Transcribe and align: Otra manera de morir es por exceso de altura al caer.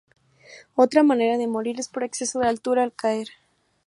Otra 0.73 1.03
manera 1.03 1.37
de 1.37 1.45
morir 1.45 1.79
es 1.79 1.87
por 1.87 2.03
exceso 2.03 2.39
de 2.39 2.47
altura 2.47 2.81
al 2.81 2.91
caer. 2.91 3.27